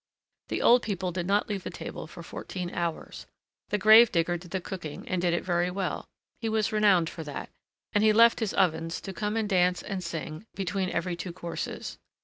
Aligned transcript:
The 0.49 0.63
old 0.63 0.81
people 0.81 1.11
did 1.11 1.27
not 1.27 1.47
leave 1.47 1.61
the 1.61 1.69
table 1.69 2.07
for 2.07 2.23
fourteen 2.23 2.71
hours. 2.71 3.27
The 3.69 3.77
grave 3.77 4.11
digger 4.11 4.35
did 4.35 4.49
the 4.49 4.59
cooking, 4.59 5.07
and 5.07 5.21
did 5.21 5.31
it 5.31 5.45
very 5.45 5.69
well. 5.69 6.05
He 6.39 6.49
was 6.49 6.71
renowned 6.71 7.07
for 7.07 7.23
that, 7.23 7.51
and 7.93 8.03
he 8.03 8.11
left 8.11 8.39
his 8.39 8.55
ovens 8.55 8.99
to 9.01 9.13
come 9.13 9.37
and 9.37 9.47
dance 9.47 9.83
and 9.83 10.03
sing 10.03 10.47
between 10.55 10.89
every 10.89 11.15
two 11.15 11.33
courses. 11.33 11.99